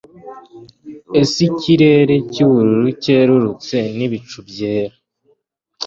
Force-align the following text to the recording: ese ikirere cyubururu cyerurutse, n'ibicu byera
ese 1.21 1.39
ikirere 1.51 2.15
cyubururu 2.33 2.89
cyerurutse, 3.03 3.77
n'ibicu 3.97 4.37
byera 4.47 4.95